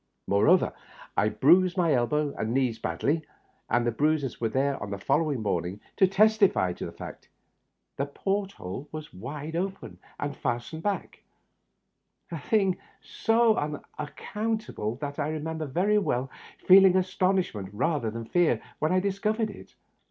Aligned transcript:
Moreover, 0.25 0.73
I 1.15 1.29
bruised 1.29 1.77
my 1.77 1.93
elbows 1.93 2.33
and 2.35 2.55
knees 2.55 2.79
badly, 2.79 3.23
and 3.69 3.85
the 3.85 3.91
bruises 3.91 4.41
were 4.41 4.49
there 4.49 4.81
on 4.81 4.89
the 4.89 4.97
following 4.97 5.43
morning 5.43 5.79
to 5.97 6.07
testify 6.07 6.73
to 6.73 6.87
the 6.87 6.91
fact, 6.91 7.25
if 7.25 7.29
I 7.29 7.29
myself 7.29 7.67
had 7.67 7.67
doubted 7.67 7.91
it. 7.91 7.97
The 8.15 8.19
port 8.19 8.51
hole 8.53 8.87
was 8.91 9.13
wide 9.13 9.55
open 9.55 9.99
and 10.19 10.35
fast 10.35 10.73
ened 10.73 10.81
back— 10.81 11.21
a 12.31 12.39
thing 12.39 12.77
so 12.99 13.55
unaccountable 13.55 14.95
that 14.95 15.19
I 15.19 15.29
remember 15.29 15.67
very 15.67 15.99
well 15.99 16.31
feeling 16.57 16.95
astonishment 16.97 17.69
rather 17.71 18.09
than 18.09 18.25
fear 18.25 18.59
when 18.79 18.91
I 18.91 18.99
discovered 18.99 19.51
it. 19.51 19.75